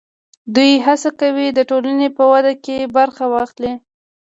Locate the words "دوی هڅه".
0.55-1.09